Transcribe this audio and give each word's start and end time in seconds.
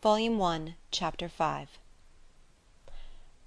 Volume 0.00 0.40
I, 0.40 0.74
Chapter 0.92 1.26
v 1.26 1.66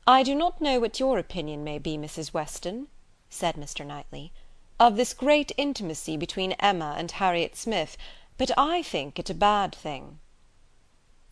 I 0.05 0.22
do 0.22 0.35
not 0.35 0.60
know 0.60 0.81
what 0.81 1.00
your 1.00 1.18
opinion 1.18 1.64
may 1.64 1.80
be, 1.80 1.98
Mrs. 1.98 2.34
Weston, 2.34 2.90
said 3.30 3.56
Mr. 3.56 3.85
Knightley, 3.85 4.34
of 4.78 4.98
this 4.98 5.14
great 5.14 5.54
intimacy 5.56 6.18
between 6.18 6.52
Emma 6.60 6.96
and 6.98 7.10
Harriet 7.10 7.56
Smith, 7.56 7.96
but 8.38 8.52
I 8.58 8.84
think 8.84 9.18
it 9.18 9.29
a 9.29 9.34
bad 9.34 9.74
thing. 9.74 10.20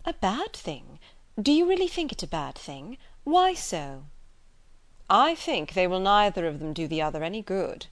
A 0.05 0.13
bad 0.13 0.53
thing! 0.53 0.99
Do 1.37 1.51
you 1.51 1.67
really 1.67 1.89
think 1.89 2.13
it 2.13 2.23
a 2.23 2.27
bad 2.27 2.55
thing? 2.55 2.97
Why 3.25 3.53
so? 3.53 4.05
I 5.09 5.35
think 5.35 5.73
they 5.73 5.85
will 5.85 5.99
neither 5.99 6.47
of 6.47 6.59
them 6.59 6.71
do 6.71 6.87
the 6.87 7.01
other 7.01 7.25
any 7.25 7.41
good. 7.41 7.87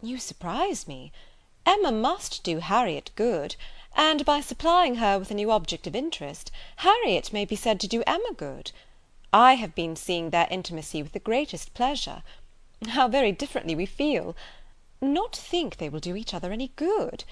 You 0.00 0.18
surprise 0.18 0.86
me. 0.86 1.10
Emma 1.66 1.90
must 1.90 2.44
do 2.44 2.60
Harriet 2.60 3.10
good; 3.16 3.56
and, 3.94 4.24
by 4.24 4.40
supplying 4.40 4.96
her 4.96 5.18
with 5.18 5.30
a 5.30 5.34
new 5.34 5.50
object 5.50 5.86
of 5.86 5.94
interest, 5.94 6.50
Harriet 6.76 7.32
may 7.32 7.44
be 7.44 7.56
said 7.56 7.78
to 7.80 7.88
do 7.88 8.02
Emma 8.06 8.32
good. 8.36 8.72
I 9.32 9.54
have 9.54 9.74
been 9.74 9.96
seeing 9.96 10.30
their 10.30 10.48
intimacy 10.50 11.02
with 11.02 11.12
the 11.12 11.18
greatest 11.18 11.74
pleasure. 11.74 12.22
How 12.88 13.08
very 13.08 13.32
differently 13.32 13.74
we 13.74 13.86
feel! 13.86 14.36
Not 15.00 15.34
think 15.34 15.76
they 15.76 15.88
will 15.88 16.00
do 16.00 16.16
each 16.16 16.34
other 16.34 16.52
any 16.52 16.72
good! 16.76 17.24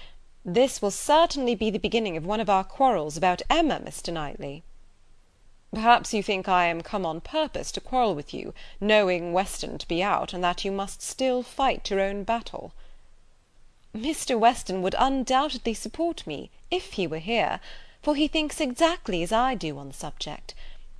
This 0.43 0.81
will 0.81 0.91
certainly 0.91 1.53
be 1.55 1.69
the 1.69 1.77
beginning 1.77 2.17
of 2.17 2.25
one 2.25 2.39
of 2.39 2.49
our 2.49 2.63
quarrels 2.63 3.15
about 3.15 3.43
Emma, 3.49 3.79
Mr. 3.79 4.11
Knightley. 4.11 4.63
Perhaps 5.73 6.13
you 6.13 6.21
think 6.21 6.49
I 6.49 6.65
am 6.65 6.81
come 6.81 7.05
on 7.05 7.21
purpose 7.21 7.71
to 7.71 7.79
quarrel 7.79 8.13
with 8.13 8.33
you, 8.33 8.53
knowing 8.79 9.31
Weston 9.31 9.77
to 9.77 9.87
be 9.87 10.03
out, 10.03 10.33
and 10.33 10.43
that 10.43 10.65
you 10.65 10.71
must 10.71 11.01
still 11.01 11.43
fight 11.43 11.89
your 11.89 12.01
own 12.01 12.23
battle. 12.23 12.73
Mr. 13.95 14.39
Weston 14.39 14.81
would 14.81 14.95
undoubtedly 14.97 15.73
support 15.73 16.25
me, 16.25 16.49
if 16.69 16.93
he 16.93 17.05
were 17.05 17.17
here, 17.17 17.59
for 18.01 18.15
he 18.15 18.27
thinks 18.27 18.61
exactly 18.61 19.21
as 19.21 19.33
I 19.33 19.53
do 19.53 19.77
on 19.77 19.89
the 19.89 19.93
subject. 19.93 20.53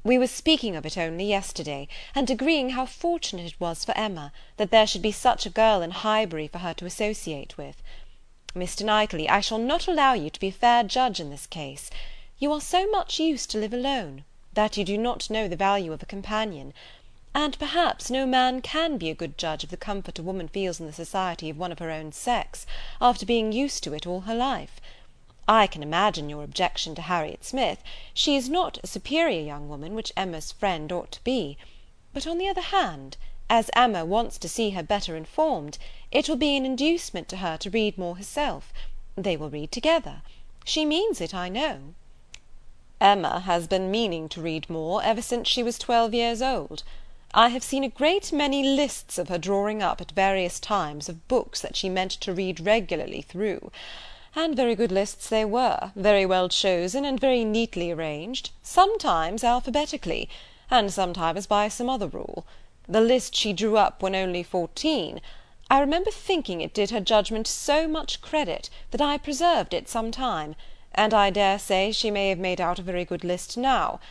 We 0.04 0.18
were 0.18 0.28
speaking 0.28 0.76
of 0.76 0.86
it 0.86 0.98
only 0.98 1.26
yesterday, 1.26 1.88
and 2.14 2.30
agreeing 2.30 2.72
how 2.72 2.86
fortunate 2.86 3.46
it 3.46 3.60
was 3.62 3.86
for 3.86 3.98
Emma, 3.98 4.34
that 4.58 4.72
there 4.72 4.86
should 4.86 5.02
be 5.02 5.14
such 5.14 5.46
a 5.46 5.50
girl 5.50 5.82
in 5.82 5.92
Highbury 5.92 6.48
for 6.50 6.58
her 6.58 6.74
to 6.74 6.86
associate 6.86 7.58
with. 7.58 7.82
Mr. 8.54 8.84
Knightley, 8.84 9.30
I 9.30 9.40
shall 9.40 9.58
not 9.58 9.88
allow 9.88 10.12
you 10.12 10.30
to 10.30 10.40
be 10.40 10.50
a 10.50 10.52
fair 10.52 10.84
judge 10.84 11.22
in 11.22 11.30
this 11.30 11.48
case. 11.48 11.90
You 12.40 12.52
are 12.52 12.60
so 12.60 12.90
much 12.90 13.20
used 13.20 13.50
to 13.52 13.58
live 13.58 13.74
alone, 13.74 14.26
that 14.54 14.76
you 14.76 14.84
do 14.84 14.98
not 14.98 15.30
know 15.30 15.48
the 15.48 15.56
value 15.56 15.94
of 15.94 16.04
a 16.04 16.08
companion 16.08 16.74
and 17.34 17.58
perhaps 17.58 18.10
no 18.12 18.26
man 18.26 18.62
can 18.62 18.98
be 18.98 19.10
a 19.10 19.16
good 19.16 19.38
judge 19.38 19.64
of 19.64 19.70
the 19.70 19.78
comfort 19.78 20.20
a 20.20 20.24
woman 20.24 20.48
feels 20.50 20.80
in 20.80 20.86
the 20.86 20.94
society 20.94 21.50
of 21.50 21.58
one 21.58 21.72
of 21.72 21.80
her 21.80 21.90
own 21.90 22.12
sex, 22.12 22.66
after 23.00 23.26
being 23.26 23.54
used 23.54 23.84
to 23.84 23.94
it 23.94 24.06
all 24.06 24.22
her 24.22 24.36
life. 24.36 24.82
I 25.48 25.66
can 25.66 25.82
imagine 25.82 26.30
your 26.30 26.44
objection 26.44 26.94
to 26.96 27.02
Harriet 27.02 27.46
Smith; 27.46 27.82
she 28.14 28.36
is 28.36 28.50
not 28.50 28.78
a 28.84 28.88
superior 28.88 29.42
young 29.42 29.70
woman, 29.70 29.96
which 29.96 30.12
Emma's 30.18 30.52
friend 30.52 30.92
ought 30.92 31.12
to 31.14 31.24
be; 31.24 31.58
but, 32.14 32.28
on 32.28 32.38
the 32.38 32.50
other 32.50 32.62
hand, 32.62 33.16
as 33.50 33.72
Emma 33.74 34.04
wants 34.04 34.38
to 34.38 34.50
see 34.50 34.72
her 34.72 34.84
better 34.84 35.16
informed, 35.16 35.78
it 36.12 36.28
will 36.28 36.36
be 36.36 36.58
an 36.58 36.66
inducement 36.66 37.30
to 37.30 37.38
her 37.38 37.58
to 37.58 37.70
read 37.70 37.98
more 37.98 38.18
herself; 38.18 38.74
they 39.16 39.38
will 39.38 39.50
read 39.50 39.72
together. 39.72 40.22
She 40.66 40.86
means 40.86 41.22
it, 41.22 41.34
I 41.34 41.48
know. 41.48 41.96
Emma 43.00 43.40
has 43.42 43.68
been 43.68 43.90
meaning 43.90 44.28
to 44.30 44.42
read 44.42 44.70
more 44.70 45.02
ever 45.02 45.22
since 45.22 45.48
she 45.48 45.64
was 45.64 45.80
twelve 45.80 46.14
years 46.14 46.42
old. 46.42 46.84
I 47.34 47.48
have 47.48 47.64
seen 47.64 47.86
a 47.86 47.90
great 47.90 48.34
many 48.34 48.62
lists 48.62 49.18
of 49.18 49.30
her 49.30 49.38
drawing 49.38 49.82
up 49.82 50.02
at 50.02 50.12
various 50.12 50.60
times 50.60 51.08
of 51.08 51.30
books 51.30 51.62
that 51.62 51.78
she 51.78 51.88
meant 51.88 52.12
to 52.12 52.34
read 52.34 52.60
regularly 52.60 53.22
through; 53.22 53.72
and 54.36 54.54
very 54.54 54.76
good 54.76 54.92
lists 54.92 55.30
they 55.30 55.46
were, 55.46 55.94
very 55.96 56.26
well 56.26 56.50
chosen, 56.50 57.06
and 57.06 57.22
very 57.22 57.46
neatly 57.46 57.90
arranged, 57.90 58.50
sometimes 58.62 59.46
alphabetically, 59.46 60.28
and 60.70 60.92
sometimes 60.92 61.48
by 61.48 61.70
some 61.70 61.90
other 61.90 62.10
rule. 62.10 62.46
The 62.86 63.00
list 63.00 63.34
she 63.34 63.54
drew 63.54 63.78
up 63.78 64.04
when 64.04 64.14
only 64.14 64.44
fourteen, 64.44 65.22
I 65.70 65.80
remember 65.80 66.12
thinking 66.12 66.60
it 66.60 66.74
did 66.74 66.92
her 66.92 67.00
judgment 67.00 67.48
so 67.48 67.88
much 67.88 68.20
credit, 68.20 68.70
that 68.90 69.00
I 69.00 69.18
preserved 69.18 69.74
it 69.74 69.88
some 69.88 70.12
time, 70.12 70.54
and 70.94 71.14
I 71.14 71.30
dare 71.30 71.60
say 71.60 71.94
she 71.94 72.12
may 72.12 72.28
have 72.28 72.40
made 72.40 72.60
out 72.60 72.78
a 72.78 72.82
very 72.82 73.06
good 73.06 73.24
list 73.24 73.56
now 73.56 74.02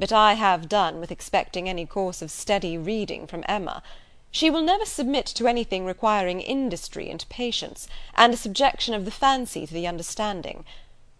but 0.00 0.10
I 0.10 0.32
have 0.32 0.66
done 0.66 0.98
with 0.98 1.10
expecting 1.10 1.68
any 1.68 1.84
course 1.84 2.22
of 2.22 2.30
steady 2.30 2.78
reading 2.78 3.26
from 3.26 3.44
Emma. 3.46 3.82
She 4.30 4.48
will 4.48 4.62
never 4.62 4.86
submit 4.86 5.26
to 5.26 5.46
anything 5.46 5.84
requiring 5.84 6.40
industry 6.40 7.10
and 7.10 7.28
patience, 7.28 7.86
and 8.14 8.32
a 8.32 8.38
subjection 8.38 8.94
of 8.94 9.04
the 9.04 9.10
fancy 9.10 9.66
to 9.66 9.74
the 9.74 9.86
understanding. 9.86 10.64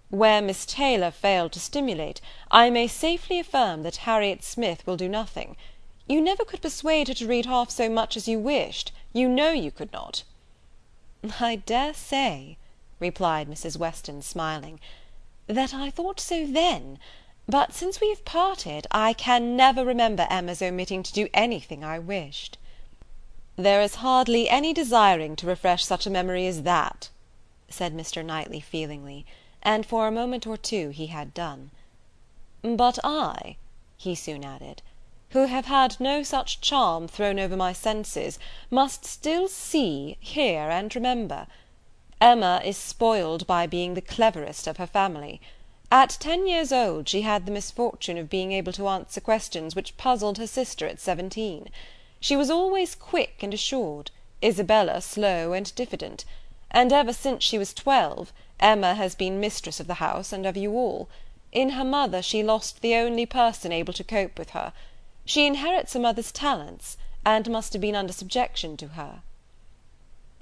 Where 0.09 0.41
Miss 0.41 0.65
Taylor 0.65 1.11
failed 1.11 1.53
to 1.53 1.61
stimulate, 1.61 2.23
I 2.51 2.71
may 2.71 2.87
safely 2.87 3.39
affirm 3.39 3.83
that 3.83 4.09
Harriet 4.09 4.43
Smith 4.43 4.87
will 4.87 4.97
do 4.97 5.11
nothing. 5.11 5.59
You 6.07 6.23
never 6.23 6.43
could 6.43 6.63
persuade 6.63 7.09
her 7.09 7.15
to 7.15 7.27
read 7.27 7.45
half 7.45 7.69
so 7.69 7.91
much 7.91 8.17
as 8.17 8.29
you 8.29 8.39
wished; 8.39 8.93
you 9.13 9.29
know 9.29 9.51
you 9.51 9.71
could 9.71 9.93
not. 9.93 10.23
I 11.39 11.57
dare 11.57 11.93
say, 11.93 12.57
replied 12.99 13.47
Mrs. 13.47 13.77
Weston, 13.77 14.23
smiling, 14.23 14.81
that 15.49 15.75
I 15.75 15.91
thought 15.91 16.19
so 16.19 16.47
then 16.47 16.99
but 17.51 17.73
since 17.73 18.01
we 18.01 18.11
have 18.11 18.25
parted, 18.25 18.87
I 18.93 19.13
can 19.13 19.57
never 19.57 19.85
remember 19.85 20.27
Emma's 20.31 20.63
omitting 20.63 21.03
to 21.03 21.13
do 21.13 21.29
anything 21.35 21.83
I 21.83 21.99
wished. 21.99 22.59
There 23.57 23.83
is 23.83 23.97
hardly 23.97 24.49
any 24.49 24.73
desiring 24.73 25.35
to 25.37 25.49
refresh 25.49 25.85
such 25.85 26.07
a 26.07 26.11
memory 26.11 26.47
as 26.47 26.63
that, 26.63 27.09
said 27.69 27.93
Mr. 27.93 28.25
Knightley 28.25 28.61
feelingly; 28.61 29.27
and 29.65 29.85
for 29.85 30.07
a 30.07 30.13
moment 30.13 30.47
or 30.47 30.57
two 30.57 30.91
he 30.91 31.09
had 31.09 31.35
done. 31.35 31.73
But 32.63 33.01
I, 33.03 33.57
he 33.97 34.15
soon 34.15 34.45
added, 34.45 34.81
who 35.31 35.47
have 35.47 35.67
had 35.67 35.99
no 35.99 36.23
such 36.23 36.61
charm 36.61 37.09
thrown 37.09 37.41
over 37.41 37.57
my 37.57 37.73
senses, 37.73 38.39
must 38.71 39.05
still 39.05 39.49
see, 39.49 40.17
hear, 40.21 40.71
and 40.71 40.95
remember. 40.95 41.49
Emma 42.21 42.63
is 42.65 42.77
spoiled 42.77 43.45
by 43.49 43.67
being 43.67 43.95
the 43.95 44.01
cleverest 44.01 44.69
of 44.69 44.77
her 44.77 44.87
family. 44.87 45.41
At 45.93 46.17
ten 46.21 46.47
years 46.47 46.71
old 46.73 47.09
she 47.09 47.23
had 47.23 47.47
the 47.47 47.51
misfortune 47.51 48.17
of 48.17 48.31
being 48.31 48.53
able 48.53 48.73
to 48.75 48.87
answer 48.87 49.21
questions 49.21 49.75
which 49.75 49.97
puzzled 49.97 50.39
her 50.39 50.47
sister 50.47 50.87
at 50.87 51.01
seventeen. 51.01 51.69
She 52.21 52.37
was 52.37 52.49
always 52.49 52.95
quick 52.95 53.43
and 53.43 53.53
assured, 53.53 54.13
Isabella 54.41 55.01
slow 55.01 55.53
and 55.53 55.75
diffident; 55.75 56.25
and 56.71 56.93
ever 56.93 57.13
since 57.13 57.43
she 57.43 57.59
was 57.59 57.75
twelve, 57.75 58.33
Emma 58.61 58.95
has 58.95 59.17
been 59.17 59.41
mistress 59.41 59.81
of 59.81 59.89
the 59.89 59.95
house 59.95 60.33
and 60.33 60.47
of 60.47 60.57
you 60.57 60.75
all. 60.75 61.09
In 61.51 61.71
her 61.71 61.85
mother 61.85 62.23
she 62.23 62.45
lost 62.45 62.83
the 62.83 62.95
only 62.95 63.27
person 63.27 63.73
able 63.73 63.93
to 63.95 64.05
cope 64.05 64.39
with 64.39 64.51
her. 64.51 64.73
She 65.25 65.45
inherits 65.45 65.97
a 65.97 65.99
mother's 65.99 66.31
talents, 66.31 66.99
and 67.27 67.51
must 67.51 67.73
have 67.73 67.83
been 67.83 67.97
under 67.97 68.13
subjection 68.13 68.77
to 68.77 68.89
her. 68.89 69.23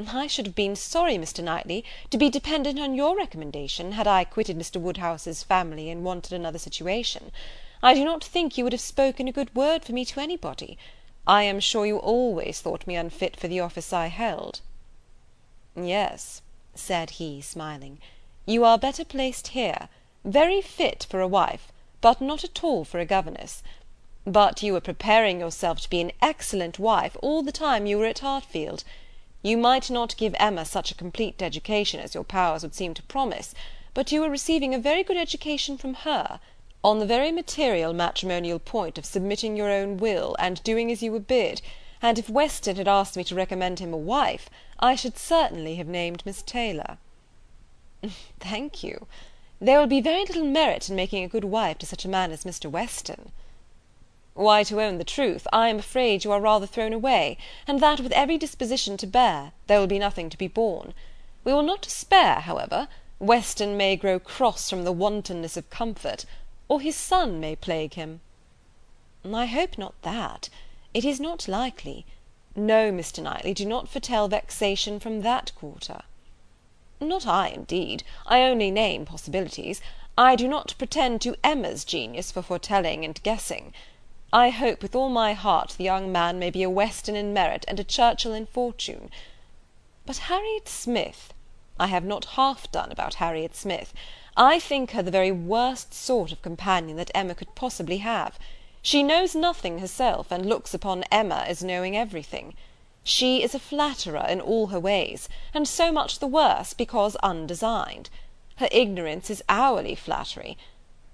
I 0.06 0.28
should 0.28 0.46
have 0.46 0.54
been 0.54 0.76
sorry, 0.76 1.16
Mr. 1.16 1.42
Knightley, 1.42 1.84
to 2.10 2.16
be 2.16 2.30
dependent 2.30 2.78
on 2.78 2.94
your 2.94 3.16
recommendation, 3.16 3.90
had 3.90 4.06
I 4.06 4.22
quitted 4.22 4.56
Mr. 4.56 4.80
Woodhouse's 4.80 5.42
family, 5.42 5.90
and 5.90 6.04
wanted 6.04 6.32
another 6.32 6.60
situation. 6.60 7.32
I 7.82 7.94
do 7.94 8.04
not 8.04 8.22
think 8.22 8.56
you 8.56 8.62
would 8.62 8.72
have 8.72 8.80
spoken 8.80 9.26
a 9.26 9.32
good 9.32 9.52
word 9.56 9.84
for 9.84 9.90
me 9.90 10.04
to 10.04 10.20
anybody. 10.20 10.78
I 11.26 11.42
am 11.42 11.58
sure 11.58 11.84
you 11.84 11.96
always 11.98 12.60
thought 12.60 12.86
me 12.86 12.94
unfit 12.94 13.36
for 13.36 13.48
the 13.48 13.58
office 13.58 13.92
I 13.92 14.06
held. 14.06 14.60
Yes, 15.74 16.42
said 16.76 17.10
he, 17.18 17.40
smiling, 17.40 17.98
you 18.46 18.64
are 18.64 18.78
better 18.78 19.04
placed 19.04 19.48
here; 19.48 19.88
very 20.24 20.62
fit 20.62 21.08
for 21.10 21.20
a 21.20 21.26
wife, 21.26 21.72
but 22.00 22.20
not 22.20 22.44
at 22.44 22.62
all 22.62 22.84
for 22.84 23.00
a 23.00 23.04
governess. 23.04 23.64
But 24.24 24.62
you 24.62 24.74
were 24.74 24.80
preparing 24.80 25.40
yourself 25.40 25.80
to 25.80 25.90
be 25.90 26.00
an 26.00 26.12
excellent 26.22 26.78
wife 26.78 27.16
all 27.20 27.42
the 27.42 27.50
time 27.50 27.84
you 27.84 27.98
were 27.98 28.06
at 28.06 28.20
Hartfield. 28.20 28.84
You 29.42 29.56
might 29.56 29.88
not 29.88 30.16
give 30.16 30.34
Emma 30.38 30.64
such 30.64 30.90
a 30.90 30.96
complete 30.96 31.40
education 31.42 32.00
as 32.00 32.12
your 32.12 32.24
powers 32.24 32.62
would 32.62 32.74
seem 32.74 32.92
to 32.94 33.02
promise, 33.04 33.54
but 33.94 34.10
you 34.10 34.24
are 34.24 34.30
receiving 34.30 34.74
a 34.74 34.80
very 34.80 35.04
good 35.04 35.16
education 35.16 35.78
from 35.78 35.94
her, 35.94 36.40
on 36.82 36.98
the 36.98 37.06
very 37.06 37.30
material 37.30 37.92
matrimonial 37.92 38.58
point 38.58 38.98
of 38.98 39.04
submitting 39.04 39.56
your 39.56 39.70
own 39.70 39.96
will, 39.96 40.34
and 40.40 40.62
doing 40.64 40.90
as 40.90 41.02
you 41.02 41.12
were 41.12 41.20
bid; 41.20 41.62
and 42.02 42.18
if 42.18 42.28
Weston 42.28 42.74
had 42.74 42.88
asked 42.88 43.16
me 43.16 43.22
to 43.24 43.34
recommend 43.36 43.78
him 43.78 43.92
a 43.92 43.96
wife, 43.96 44.50
I 44.80 44.96
should 44.96 45.16
certainly 45.16 45.76
have 45.76 45.86
named 45.86 46.24
Miss 46.26 46.42
Taylor. 46.42 46.98
Thank 48.40 48.82
you. 48.82 49.06
There 49.60 49.78
will 49.78 49.86
be 49.86 50.00
very 50.00 50.24
little 50.24 50.44
merit 50.44 50.88
in 50.88 50.96
making 50.96 51.22
a 51.22 51.28
good 51.28 51.44
wife 51.44 51.78
to 51.78 51.86
such 51.86 52.04
a 52.04 52.08
man 52.08 52.32
as 52.32 52.42
Mr. 52.42 52.68
Weston. 52.68 53.30
Why, 54.38 54.62
to 54.62 54.80
own 54.80 54.98
the 54.98 55.04
truth, 55.04 55.48
I 55.52 55.68
am 55.68 55.80
afraid 55.80 56.22
you 56.22 56.30
are 56.30 56.40
rather 56.40 56.64
thrown 56.64 56.92
away, 56.92 57.38
and 57.66 57.80
that, 57.80 57.98
with 57.98 58.12
every 58.12 58.38
disposition 58.38 58.96
to 58.98 59.06
bear, 59.08 59.50
there 59.66 59.80
will 59.80 59.88
be 59.88 59.98
nothing 59.98 60.30
to 60.30 60.38
be 60.38 60.46
borne. 60.46 60.94
We 61.42 61.52
will 61.52 61.64
not 61.64 61.82
despair, 61.82 62.34
however; 62.34 62.86
Weston 63.18 63.76
may 63.76 63.96
grow 63.96 64.20
cross 64.20 64.70
from 64.70 64.84
the 64.84 64.92
wantonness 64.92 65.56
of 65.56 65.68
comfort, 65.70 66.24
or 66.68 66.80
his 66.80 66.94
son 66.94 67.40
may 67.40 67.56
plague 67.56 67.94
him. 67.94 68.20
I 69.24 69.46
hope 69.46 69.76
not 69.76 70.00
that. 70.02 70.48
It 70.94 71.04
is 71.04 71.18
not 71.18 71.48
likely. 71.48 72.06
No, 72.54 72.92
Mr. 72.92 73.20
Knightley, 73.20 73.54
do 73.54 73.66
not 73.66 73.88
foretell 73.88 74.28
vexation 74.28 75.00
from 75.00 75.22
that 75.22 75.50
quarter. 75.56 76.02
Not 77.00 77.26
I, 77.26 77.48
indeed; 77.48 78.04
I 78.24 78.42
only 78.42 78.70
name 78.70 79.04
possibilities. 79.04 79.80
I 80.16 80.36
do 80.36 80.46
not 80.46 80.76
pretend 80.78 81.22
to 81.22 81.34
Emma's 81.42 81.84
genius 81.84 82.30
for 82.30 82.42
foretelling 82.42 83.04
and 83.04 83.20
guessing. 83.24 83.72
I 84.32 84.50
hope 84.50 84.82
with 84.82 84.94
all 84.94 85.08
my 85.08 85.32
heart 85.32 85.76
the 85.78 85.84
young 85.84 86.12
man 86.12 86.38
may 86.38 86.50
be 86.50 86.62
a 86.62 86.68
Weston 86.68 87.16
in 87.16 87.32
merit 87.32 87.64
and 87.66 87.80
a 87.80 87.84
Churchill 87.84 88.34
in 88.34 88.44
fortune. 88.44 89.10
But 90.04 90.28
Harriet 90.28 90.68
Smith, 90.68 91.32
I 91.80 91.86
have 91.86 92.04
not 92.04 92.36
half 92.36 92.70
done 92.70 92.92
about 92.92 93.14
Harriet 93.14 93.56
Smith. 93.56 93.94
I 94.36 94.58
think 94.58 94.90
her 94.90 95.02
the 95.02 95.10
very 95.10 95.32
worst 95.32 95.94
sort 95.94 96.30
of 96.30 96.42
companion 96.42 96.98
that 96.98 97.10
Emma 97.14 97.34
could 97.34 97.54
possibly 97.54 97.98
have. 97.98 98.38
She 98.82 99.02
knows 99.02 99.34
nothing 99.34 99.78
herself, 99.78 100.30
and 100.30 100.44
looks 100.44 100.74
upon 100.74 101.04
Emma 101.04 101.44
as 101.46 101.64
knowing 101.64 101.96
everything. 101.96 102.54
She 103.02 103.42
is 103.42 103.54
a 103.54 103.58
flatterer 103.58 104.26
in 104.28 104.42
all 104.42 104.66
her 104.66 104.78
ways, 104.78 105.30
and 105.54 105.66
so 105.66 105.90
much 105.90 106.18
the 106.18 106.26
worse 106.26 106.74
because 106.74 107.16
undesigned. 107.16 108.10
Her 108.56 108.68
ignorance 108.70 109.30
is 109.30 109.42
hourly 109.48 109.94
flattery. 109.94 110.58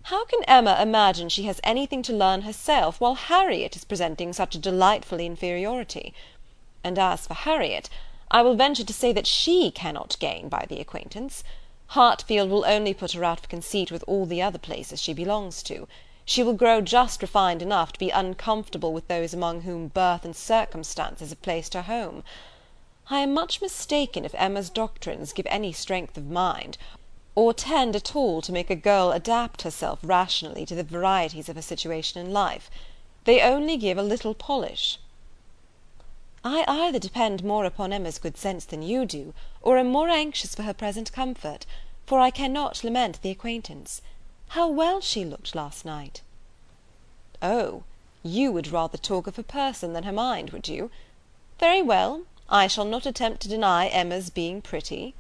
How 0.09 0.27
can 0.27 0.45
Emma 0.45 0.79
imagine 0.83 1.31
she 1.31 1.45
has 1.45 1.63
anything 1.65 2.03
to 2.03 2.13
learn 2.13 2.43
herself, 2.43 3.01
while 3.01 3.15
Harriet 3.15 3.75
is 3.75 3.87
presenting 3.87 4.35
such 4.35 4.55
a 4.55 4.59
delightful 4.59 5.19
inferiority? 5.19 6.13
And 6.83 6.99
as 6.99 7.27
for 7.27 7.33
Harriet, 7.33 7.89
I 8.31 8.43
will 8.43 8.55
venture 8.55 8.85
to 8.85 8.93
say 8.93 9.15
that 9.15 9.27
she 9.27 9.71
cannot 9.71 10.19
gain 10.19 10.51
by 10.51 10.67
the 10.69 10.79
acquaintance. 10.79 11.43
Hartfield 11.87 12.51
will 12.51 12.67
only 12.67 12.93
put 12.93 13.13
her 13.13 13.25
out 13.25 13.39
of 13.39 13.49
conceit 13.49 13.91
with 13.91 14.05
all 14.07 14.27
the 14.27 14.43
other 14.43 14.59
places 14.59 15.01
she 15.01 15.15
belongs 15.15 15.63
to. 15.63 15.89
She 16.27 16.43
will 16.43 16.53
grow 16.53 16.83
just 16.83 17.23
refined 17.23 17.63
enough 17.63 17.95
to 17.95 17.99
be 17.99 18.11
uncomfortable 18.11 18.93
with 18.93 19.09
those 19.09 19.33
among 19.33 19.63
whom 19.63 19.89
birth 19.89 20.27
and 20.27 20.37
circumstances 20.37 21.31
have 21.31 21.41
placed 21.41 21.73
her 21.73 21.83
home. 21.83 22.25
I 23.09 23.21
am 23.21 23.33
much 23.33 23.63
mistaken 23.63 24.27
if 24.27 24.35
Emma's 24.35 24.69
doctrines 24.69 25.33
give 25.33 25.47
any 25.49 25.73
strength 25.73 26.19
of 26.19 26.27
mind, 26.27 26.77
or 27.35 27.53
tend 27.53 27.97
at 27.97 28.15
all 28.15 28.41
to 28.41 28.53
make 28.53 28.71
a 28.71 28.77
girl 28.77 29.11
adapt 29.11 29.63
herself 29.63 29.99
rationally 30.03 30.65
to 30.65 30.75
the 30.75 30.85
varieties 30.85 31.49
of 31.49 31.57
her 31.57 31.63
situation 31.63 32.25
in 32.25 32.33
life. 32.33 32.71
They 33.25 33.41
only 33.41 33.77
give 33.77 33.99
a 33.99 34.03
little 34.03 34.35
polish. 34.35 34.99
I 36.45 36.65
either 36.69 36.99
depend 36.99 37.43
more 37.43 37.65
upon 37.65 37.93
Emma's 37.93 38.19
good 38.19 38.37
sense 38.37 38.65
than 38.65 38.83
you 38.83 39.07
do, 39.07 39.33
or 39.63 39.79
am 39.79 39.89
more 39.89 40.11
anxious 40.11 40.55
for 40.55 40.63
her 40.63 40.75
present 40.75 41.11
comfort, 41.11 41.65
for 42.07 42.21
I 42.21 42.31
cannot 42.31 42.85
lament 42.85 43.23
the 43.23 43.31
acquaintance. 43.31 44.03
How 44.49 44.69
well 44.69 45.01
she 45.01 45.25
looked 45.25 45.55
last 45.55 45.85
night!" 45.87 46.21
"Oh, 47.41 47.83
you 48.23 48.53
would 48.53 48.69
rather 48.69 48.99
talk 48.99 49.27
of 49.27 49.37
her 49.37 49.43
person 49.43 49.95
than 49.95 50.05
her 50.05 50.13
mind, 50.13 50.51
would 50.51 50.69
you? 50.69 50.91
Very 51.59 51.81
well, 51.81 52.23
I 52.49 52.67
shall 52.67 52.85
not 52.85 53.07
attempt 53.07 53.41
to 53.43 53.49
deny 53.49 53.87
Emma's 53.89 54.29
being 54.29 54.61
pretty." 54.61 55.15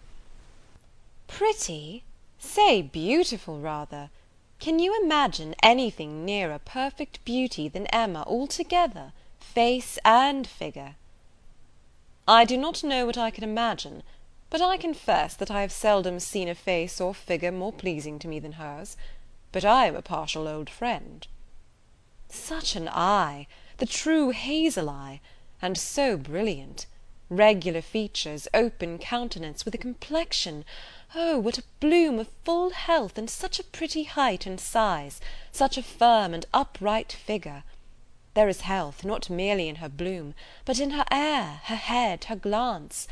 "Pretty? 1.26 2.04
Say 2.38 2.82
beautiful, 2.82 3.58
rather. 3.58 4.10
Can 4.58 4.78
you 4.78 4.94
imagine 5.02 5.54
anything 5.62 6.22
nearer 6.26 6.58
perfect 6.58 7.24
beauty 7.24 7.66
than 7.66 7.86
Emma 7.86 8.24
altogether, 8.26 9.14
face 9.40 9.98
and 10.04 10.46
figure?" 10.46 10.96
"I 12.28 12.44
do 12.44 12.58
not 12.58 12.84
know 12.84 13.06
what 13.06 13.16
I 13.16 13.30
can 13.30 13.42
imagine, 13.42 14.02
but 14.50 14.60
I 14.60 14.76
confess 14.76 15.34
that 15.36 15.50
I 15.50 15.62
have 15.62 15.72
seldom 15.72 16.20
seen 16.20 16.46
a 16.46 16.54
face 16.54 17.00
or 17.00 17.14
figure 17.14 17.50
more 17.50 17.72
pleasing 17.72 18.18
to 18.18 18.28
me 18.28 18.38
than 18.38 18.52
hers 18.60 18.98
but 19.50 19.64
I 19.64 19.86
am 19.86 19.96
a 19.96 20.02
partial 20.02 20.46
old 20.46 20.68
friend." 20.68 21.26
"Such 22.28 22.76
an 22.76 22.86
eye! 22.88 23.46
the 23.78 23.86
true 23.86 24.28
hazel 24.28 24.90
eye! 24.90 25.22
and 25.62 25.78
so 25.78 26.18
brilliant! 26.18 26.84
Regular 27.36 27.82
features, 27.82 28.48
open 28.54 28.98
countenance, 28.98 29.64
with 29.64 29.74
a 29.74 29.78
complexion, 29.78 30.64
oh, 31.14 31.38
what 31.38 31.58
a 31.58 31.64
bloom 31.80 32.18
of 32.18 32.28
full 32.44 32.70
health, 32.70 33.18
and 33.18 33.30
such 33.30 33.58
a 33.58 33.64
pretty 33.64 34.04
height 34.04 34.46
and 34.46 34.60
size, 34.60 35.20
such 35.52 35.76
a 35.76 35.82
firm 35.82 36.34
and 36.34 36.46
upright 36.52 37.12
figure! 37.12 37.64
There 38.34 38.48
is 38.48 38.62
health, 38.62 39.04
not 39.04 39.30
merely 39.30 39.68
in 39.68 39.76
her 39.76 39.88
bloom, 39.88 40.34
but 40.64 40.80
in 40.80 40.90
her 40.90 41.04
air, 41.10 41.60
her 41.64 41.76
head, 41.76 42.24
her 42.24 42.36
glance. 42.36 43.06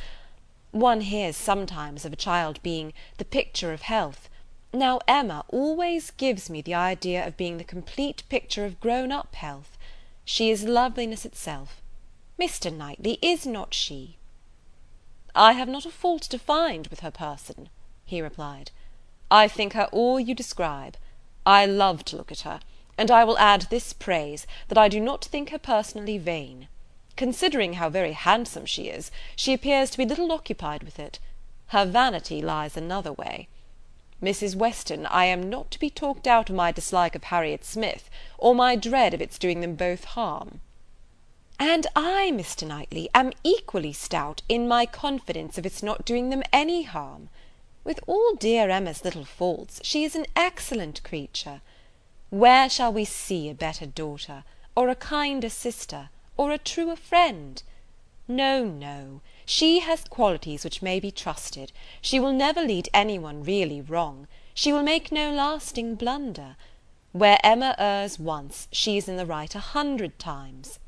One 0.73 1.03
hears 1.03 1.37
sometimes 1.37 2.05
of 2.05 2.13
a 2.13 2.17
child 2.17 2.63
being 2.63 2.93
the 3.19 3.25
picture 3.25 3.73
of 3.73 3.83
health. 3.83 4.29
Now 4.73 5.01
Emma 5.07 5.45
always 5.49 6.11
gives 6.13 6.49
me 6.49 6.63
the 6.63 6.75
idea 6.75 7.27
of 7.27 7.37
being 7.37 7.59
the 7.59 7.65
complete 7.65 8.23
picture 8.31 8.65
of 8.65 8.81
grown 8.81 9.13
up 9.13 9.35
health. 9.35 9.77
She 10.25 10.51
is 10.51 10.65
loveliness 10.65 11.27
itself. 11.27 11.82
Mr. 12.41 12.75
Knightley, 12.75 13.19
is 13.21 13.45
not 13.45 13.75
she?" 13.75 14.17
"I 15.35 15.53
have 15.53 15.69
not 15.69 15.85
a 15.85 15.91
fault 15.91 16.23
to 16.23 16.39
find 16.39 16.87
with 16.87 17.01
her 17.01 17.11
person," 17.11 17.69
he 18.07 18.23
replied. 18.23 18.71
"I 19.31 19.47
think 19.49 19.75
her 19.75 19.85
all 19.93 20.19
you 20.19 20.35
describe. 20.35 20.97
I 21.45 21.67
love 21.67 22.07
to 22.07 22.17
look 22.17 22.33
at 22.33 22.41
her; 22.41 22.61
and 22.97 23.11
I 23.11 23.23
will 23.23 23.37
add 23.37 23.67
this 23.69 23.93
praise, 23.93 24.47
that 24.69 24.79
I 24.79 24.89
do 24.89 24.99
not 24.99 25.27
think 25.27 25.51
her 25.51 25.59
personally 25.59 26.17
vain. 26.17 26.69
Considering 27.17 27.75
how 27.75 27.91
very 27.91 28.13
handsome 28.13 28.65
she 28.65 28.89
is, 28.89 29.11
she 29.37 29.53
appears 29.53 29.91
to 29.91 29.99
be 29.99 30.07
little 30.07 30.33
occupied 30.33 30.85
with 30.85 30.99
it. 30.99 31.19
Her 31.67 31.85
vanity 31.85 32.41
lies 32.41 32.79
another 32.79 33.13
way. 33.13 33.49
Mrs. 34.23 34.55
Weston, 34.57 35.05
I 35.05 35.27
am 35.27 35.51
not 35.51 35.71
to 35.73 35.79
be 35.79 35.91
talked 35.91 36.27
out 36.27 36.49
of 36.49 36.57
my 36.57 36.73
dislike 36.73 37.15
of 37.15 37.25
Harriet 37.25 37.63
Smith, 37.63 38.09
or 38.39 38.55
my 38.55 38.75
dread 38.75 39.13
of 39.13 39.21
its 39.21 39.37
doing 39.37 39.61
them 39.61 39.75
both 39.75 40.05
harm." 40.05 40.63
"And 41.65 41.87
I, 41.95 42.33
Mr. 42.35 42.67
Knightley, 42.67 43.09
am 43.15 43.33
equally 43.45 43.93
stout 43.93 44.43
in 44.49 44.67
my 44.67 44.85
confidence 44.85 45.57
of 45.59 45.65
its 45.65 45.81
not 45.81 46.05
doing 46.05 46.29
them 46.29 46.43
any 46.53 46.83
harm. 46.83 47.29
With 47.85 48.01
all 48.09 48.35
dear 48.35 48.69
Emma's 48.69 49.05
little 49.05 49.25
faults, 49.25 49.81
she 49.85 50.03
is 50.03 50.17
an 50.17 50.27
excellent 50.35 51.05
creature. 51.05 51.61
Where 52.31 52.69
shall 52.69 52.93
we 52.93 53.05
see 53.05 53.49
a 53.49 53.55
better 53.55 53.87
daughter, 53.87 54.43
or 54.75 54.89
a 54.89 54.97
kinder 54.97 55.49
sister, 55.49 56.11
or 56.37 56.51
a 56.51 56.59
truer 56.59 56.97
friend? 56.97 57.63
No, 58.27 58.65
no. 58.65 59.21
She 59.47 59.79
has 59.79 60.03
qualities 60.03 60.65
which 60.65 60.83
may 60.83 60.99
be 60.99 61.13
trusted; 61.13 61.71
she 62.01 62.19
will 62.19 62.33
never 62.33 62.61
lead 62.63 62.89
any 62.93 63.21
one 63.21 63.45
really 63.45 63.81
wrong; 63.81 64.27
she 64.53 64.73
will 64.73 64.83
make 64.83 65.13
no 65.13 65.31
lasting 65.33 65.95
blunder. 65.95 66.57
Where 67.13 67.39
Emma 67.45 67.77
errs 67.79 68.19
once, 68.19 68.67
she 68.73 68.97
is 68.97 69.07
in 69.09 69.17
the 69.17 69.25
right 69.27 69.55
a 69.55 69.61
hundred 69.61 70.19
times." 70.19 70.81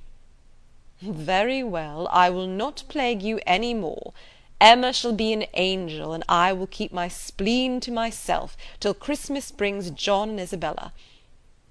"Very 1.07 1.63
well, 1.63 2.09
I 2.11 2.31
will 2.31 2.47
not 2.47 2.85
plague 2.89 3.23
you 3.23 3.39
any 3.47 3.75
more. 3.75 4.15
Emma 4.61 4.93
shall 4.93 5.13
be 5.13 5.35
an 5.35 5.45
angel, 5.53 6.15
and 6.15 6.25
I 6.29 6.53
will 6.55 6.67
keep 6.67 6.93
my 6.93 7.09
spleen 7.09 7.79
to 7.81 7.93
myself, 7.93 8.57
till 8.81 8.95
Christmas 8.95 9.51
brings 9.51 9.91
John 9.91 10.31
and 10.31 10.41
Isabella. 10.41 10.95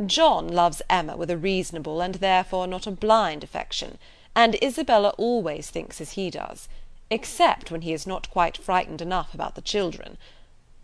John 0.05 0.47
loves 0.47 0.83
Emma 0.89 1.17
with 1.17 1.31
a 1.31 1.37
reasonable, 1.37 1.99
and 1.99 2.15
therefore 2.15 2.67
not 2.67 2.85
a 2.85 2.91
blind 2.91 3.43
affection 3.43 3.97
and 4.35 4.55
Isabella 4.63 5.09
always 5.17 5.69
thinks 5.69 6.01
as 6.01 6.13
he 6.13 6.29
does, 6.29 6.67
except 7.09 7.69
when 7.69 7.81
he 7.81 7.93
is 7.93 8.07
not 8.07 8.29
quite 8.31 8.57
frightened 8.57 9.01
enough 9.01 9.33
about 9.33 9.55
the 9.55 9.61
children. 9.61 10.17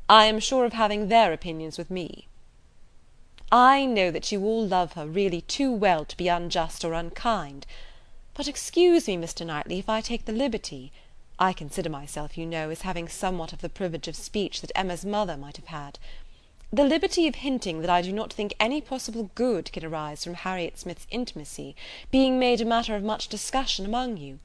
I 0.08 0.26
am 0.26 0.40
sure 0.40 0.66
of 0.66 0.74
having 0.74 1.08
their 1.08 1.34
opinions 1.34 1.78
with 1.78 1.90
me. 1.90 2.28
I 3.52 3.86
know 3.86 4.12
that 4.12 4.32
you 4.32 4.44
all 4.44 4.66
love 4.66 4.94
her 4.94 5.08
really 5.08 5.42
too 5.42 5.72
well 5.72 6.06
to 6.06 6.18
be 6.18 6.28
unjust 6.28 6.86
or 6.86 6.94
unkind. 6.94 7.66
But 8.40 8.48
excuse 8.48 9.06
me, 9.06 9.18
Mr. 9.18 9.46
Knightley, 9.46 9.80
if 9.80 9.90
I 9.90 10.00
take 10.00 10.24
the 10.24 10.32
liberty 10.32 10.94
I 11.38 11.52
consider 11.52 11.90
myself, 11.90 12.38
you 12.38 12.46
know, 12.46 12.70
as 12.70 12.84
having 12.84 13.10
somewhat 13.10 13.52
of 13.52 13.60
the 13.60 13.68
privilege 13.68 14.08
of 14.08 14.16
speech 14.16 14.62
that 14.62 14.72
Emma's 14.76 15.04
mother 15.04 15.36
might 15.36 15.58
have 15.58 15.66
had 15.66 16.00
the 16.72 16.86
liberty 16.86 17.28
of 17.28 17.36
hinting 17.36 17.82
that 17.82 17.90
I 17.90 18.02
do 18.02 18.14
not 18.14 18.32
think 18.32 18.54
any 18.58 18.80
possible 18.80 19.30
good 19.36 19.70
can 19.74 19.84
arise 19.84 20.24
from 20.24 20.36
Harriet 20.36 20.80
Smith's 20.80 21.06
intimacy 21.12 21.76
being 22.12 22.40
made 22.40 22.62
a 22.62 22.66
matter 22.66 22.96
of 22.96 23.04
much 23.04 23.28
discussion 23.28 23.86
among 23.86 24.16
you. 24.16 24.40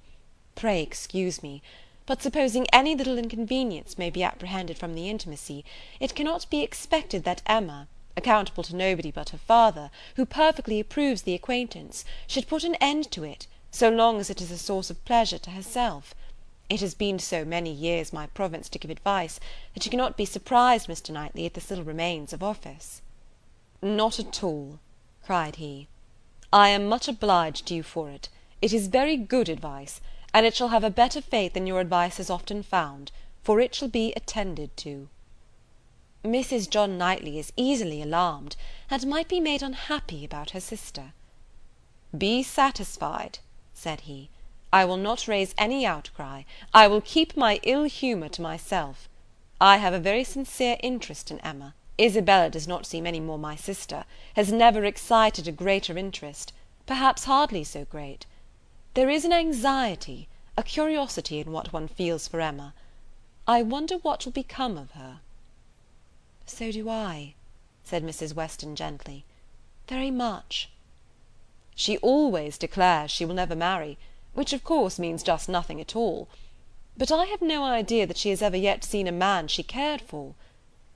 Pray 0.56 0.82
excuse 0.82 1.40
me; 1.40 1.62
but 2.04 2.20
supposing 2.20 2.66
any 2.72 2.96
little 2.96 3.16
inconvenience 3.16 3.96
may 3.96 4.10
be 4.10 4.24
apprehended 4.24 4.76
from 4.76 4.96
the 4.96 5.08
intimacy, 5.08 5.64
it 6.00 6.16
cannot 6.16 6.50
be 6.50 6.62
expected 6.64 7.22
that 7.22 7.42
Emma, 7.46 7.86
accountable 8.16 8.64
to 8.64 8.74
nobody 8.74 9.12
but 9.12 9.28
her 9.28 9.38
father, 9.38 9.92
who 10.16 10.26
perfectly 10.26 10.80
approves 10.80 11.22
the 11.22 11.34
acquaintance, 11.34 12.04
should 12.26 12.48
put 12.48 12.64
an 12.64 12.74
end 12.80 13.08
to 13.12 13.22
it, 13.22 13.46
so 13.74 13.88
long 13.88 14.20
as 14.20 14.30
it 14.30 14.40
is 14.40 14.52
a 14.52 14.56
source 14.56 14.88
of 14.88 15.04
pleasure 15.04 15.36
to 15.36 15.50
herself. 15.50 16.14
It 16.70 16.80
has 16.80 16.94
been 16.94 17.18
so 17.18 17.44
many 17.44 17.72
years 17.72 18.12
my 18.12 18.28
province 18.28 18.68
to 18.68 18.78
give 18.78 18.88
advice, 18.88 19.40
that 19.74 19.84
you 19.84 19.90
cannot 19.90 20.16
be 20.16 20.24
surprised, 20.24 20.86
Mr. 20.86 21.10
Knightley, 21.10 21.44
at 21.44 21.54
the 21.54 21.60
little 21.68 21.84
remains 21.84 22.32
of 22.32 22.40
office." 22.40 23.02
"Not 23.82 24.20
at 24.20 24.44
all," 24.44 24.78
cried 25.24 25.56
he. 25.56 25.88
"I 26.52 26.68
am 26.68 26.88
much 26.88 27.08
obliged 27.08 27.66
to 27.66 27.74
you 27.74 27.82
for 27.82 28.10
it. 28.10 28.28
It 28.62 28.72
is 28.72 28.86
very 28.86 29.16
good 29.16 29.48
advice, 29.48 30.00
and 30.32 30.46
it 30.46 30.54
shall 30.54 30.68
have 30.68 30.84
a 30.84 30.88
better 30.88 31.20
fate 31.20 31.52
than 31.52 31.66
your 31.66 31.80
advice 31.80 32.18
has 32.18 32.30
often 32.30 32.62
found, 32.62 33.10
for 33.42 33.58
it 33.58 33.74
shall 33.74 33.88
be 33.88 34.12
attended 34.14 34.76
to." 34.76 35.08
Mrs. 36.22 36.70
John 36.70 36.96
Knightley 36.96 37.40
is 37.40 37.52
easily 37.56 38.00
alarmed, 38.00 38.54
and 38.88 39.04
might 39.04 39.26
be 39.26 39.40
made 39.40 39.64
unhappy 39.64 40.24
about 40.24 40.50
her 40.50 40.60
sister. 40.60 41.12
"Be 42.16 42.44
satisfied," 42.44 43.40
said 43.74 44.02
he. 44.02 44.30
I 44.72 44.84
will 44.84 44.96
not 44.96 45.28
raise 45.28 45.54
any 45.58 45.84
outcry; 45.84 46.44
I 46.72 46.86
will 46.86 47.00
keep 47.00 47.36
my 47.36 47.60
ill 47.64 47.84
humour 47.84 48.28
to 48.30 48.42
myself. 48.42 49.08
I 49.60 49.76
have 49.78 49.92
a 49.92 49.98
very 49.98 50.24
sincere 50.24 50.76
interest 50.80 51.30
in 51.30 51.38
Emma. 51.40 51.74
Isabella 52.00 52.50
does 52.50 52.66
not 52.66 52.86
seem 52.86 53.06
any 53.06 53.20
more 53.20 53.38
my 53.38 53.56
sister, 53.56 54.04
has 54.34 54.52
never 54.52 54.84
excited 54.84 55.46
a 55.46 55.52
greater 55.52 55.96
interest, 55.96 56.52
perhaps 56.86 57.24
hardly 57.24 57.62
so 57.62 57.84
great. 57.84 58.26
There 58.94 59.10
is 59.10 59.24
an 59.24 59.32
anxiety, 59.32 60.28
a 60.56 60.62
curiosity 60.62 61.40
in 61.40 61.52
what 61.52 61.72
one 61.72 61.88
feels 61.88 62.26
for 62.28 62.40
Emma. 62.40 62.74
I 63.46 63.62
wonder 63.62 63.98
what 63.98 64.24
will 64.24 64.32
become 64.32 64.76
of 64.78 64.92
her." 64.92 65.20
"So 66.46 66.72
do 66.72 66.88
I," 66.88 67.34
said 67.82 68.04
Mrs. 68.04 68.34
Weston 68.34 68.76
gently, 68.76 69.24
"very 69.88 70.10
much." 70.10 70.68
"She 71.76 71.98
always 71.98 72.56
declares 72.56 73.10
she 73.10 73.24
will 73.24 73.34
never 73.34 73.56
marry, 73.56 73.98
which 74.32 74.52
of 74.52 74.62
course 74.62 74.96
means 74.96 75.24
just 75.24 75.48
nothing 75.48 75.80
at 75.80 75.96
all. 75.96 76.28
But 76.96 77.10
I 77.10 77.24
have 77.24 77.42
no 77.42 77.64
idea 77.64 78.06
that 78.06 78.16
she 78.16 78.30
has 78.30 78.42
ever 78.42 78.56
yet 78.56 78.84
seen 78.84 79.08
a 79.08 79.12
man 79.12 79.48
she 79.48 79.64
cared 79.64 80.00
for. 80.00 80.34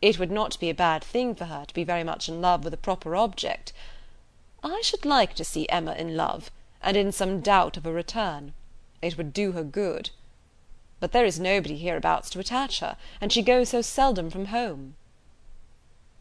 It 0.00 0.20
would 0.20 0.30
not 0.30 0.56
be 0.60 0.70
a 0.70 0.74
bad 0.74 1.02
thing 1.02 1.34
for 1.34 1.46
her 1.46 1.64
to 1.64 1.74
be 1.74 1.82
very 1.82 2.04
much 2.04 2.28
in 2.28 2.40
love 2.40 2.62
with 2.62 2.72
a 2.72 2.76
proper 2.76 3.16
object. 3.16 3.72
I 4.62 4.80
should 4.82 5.04
like 5.04 5.34
to 5.34 5.44
see 5.44 5.68
Emma 5.68 5.94
in 5.94 6.16
love, 6.16 6.48
and 6.80 6.96
in 6.96 7.10
some 7.10 7.40
doubt 7.40 7.76
of 7.76 7.84
a 7.84 7.92
return. 7.92 8.54
It 9.02 9.16
would 9.16 9.32
do 9.32 9.50
her 9.52 9.64
good. 9.64 10.10
But 11.00 11.10
there 11.10 11.24
is 11.24 11.40
nobody 11.40 11.76
hereabouts 11.76 12.30
to 12.30 12.38
attach 12.38 12.78
her, 12.78 12.96
and 13.20 13.32
she 13.32 13.42
goes 13.42 13.70
so 13.70 13.82
seldom 13.82 14.30
from 14.30 14.46
home." 14.46 14.94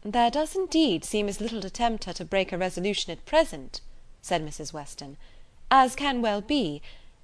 "There 0.02 0.32
does 0.32 0.56
indeed 0.56 1.04
seem 1.04 1.28
as 1.28 1.40
little 1.40 1.60
to 1.60 1.70
tempt 1.70 2.06
her 2.06 2.12
to 2.14 2.24
break 2.24 2.50
her 2.50 2.58
resolution 2.58 3.12
at 3.12 3.24
present," 3.24 3.80
said 4.28 4.44
Mrs. 4.44 4.74
Weston, 4.74 5.16
"as 5.70 5.96
can 5.96 6.20
well 6.20 6.42
be; 6.42 6.82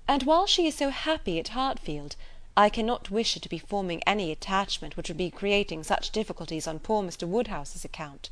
and 0.08 0.22
while 0.22 0.46
she 0.46 0.66
is 0.66 0.74
so 0.74 0.88
happy 0.88 1.38
at 1.38 1.48
Hartfield, 1.48 2.16
I 2.56 2.70
cannot 2.70 3.10
wish 3.10 3.34
her 3.34 3.40
to 3.40 3.48
be 3.50 3.58
forming 3.58 4.02
any 4.04 4.32
attachment 4.32 4.96
which 4.96 5.08
would 5.08 5.18
be 5.18 5.30
creating 5.30 5.84
such 5.84 6.12
difficulties 6.12 6.66
on 6.66 6.78
poor 6.78 7.02
Mr. 7.02 7.28
Woodhouse's 7.28 7.84
account. 7.84 8.30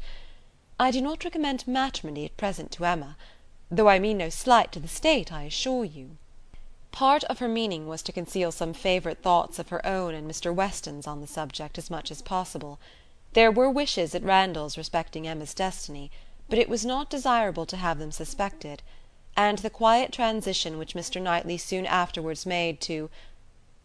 I 0.81 0.91
do 0.91 1.03
not 1.03 1.23
recommend 1.23 1.69
matrimony 1.69 2.25
at 2.25 2.39
present 2.39 2.73
to 2.73 2.87
Emma, 2.87 3.19
though 3.71 3.91
I 3.91 3.99
mean 3.99 4.17
no 4.17 4.31
slight 4.31 4.73
to 4.73 4.81
the 4.81 4.89
state, 4.89 5.31
I 5.31 5.43
assure 5.43 5.85
you." 5.85 6.17
Part 6.93 7.25
of 7.25 7.41
her 7.41 7.49
meaning 7.49 7.87
was 7.87 8.01
to 8.05 8.11
conceal 8.11 8.53
some 8.53 8.73
favourite 8.73 9.23
thoughts 9.23 9.59
of 9.59 9.69
her 9.69 9.85
own 9.85 10.15
and 10.15 10.27
Mr. 10.27 10.55
Weston's 10.55 11.07
on 11.07 11.21
the 11.21 11.27
subject 11.27 11.77
as 11.77 11.91
much 11.91 12.11
as 12.11 12.23
possible. 12.23 12.79
There 13.35 13.53
were 13.53 13.69
wishes 13.69 14.15
at 14.15 14.23
Randalls 14.23 14.79
respecting 14.79 15.29
Emma's 15.29 15.53
destiny, 15.53 16.11
but 16.53 16.59
it 16.59 16.69
was 16.69 16.85
not 16.85 17.09
desirable 17.09 17.65
to 17.65 17.79
have 17.79 17.99
them 17.99 18.13
suspected; 18.13 18.83
and 19.35 19.61
the 19.61 19.71
quiet 19.71 20.13
transition 20.13 20.77
which 20.77 20.93
Mr. 20.93 21.19
Knightley 21.19 21.57
soon 21.57 21.87
afterwards 21.87 22.45
made 22.45 22.79
to 22.79 23.09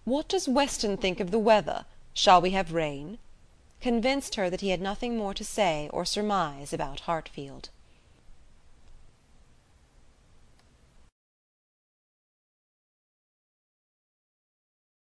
"What 0.03 0.27
does 0.27 0.49
Weston 0.49 0.97
think 0.97 1.21
of 1.21 1.31
the 1.31 1.39
weather? 1.39 1.85
Shall 2.13 2.41
we 2.41 2.49
have 2.49 2.73
rain?" 2.73 3.19
convinced 3.79 4.35
her 4.35 4.49
that 4.49 4.59
he 4.59 4.71
had 4.71 4.81
nothing 4.81 5.15
more 5.15 5.33
to 5.33 5.45
say 5.45 5.89
or 5.93 6.03
surmise 6.03 6.73
about 6.73 6.99
Hartfield. 7.07 7.69